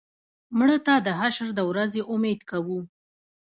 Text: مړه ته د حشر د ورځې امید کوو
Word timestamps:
مړه 0.57 0.77
ته 0.85 0.93
د 1.05 1.07
حشر 1.19 1.47
د 1.55 1.59
ورځې 1.69 2.01
امید 2.13 2.39
کوو 2.49 2.79